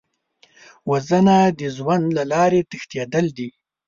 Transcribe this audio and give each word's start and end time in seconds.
وژنه 0.89 1.37
د 1.59 1.61
ژوند 1.75 2.05
له 2.17 2.23
لارې 2.33 2.61
تښتېدل 2.69 3.25
دي 3.37 3.49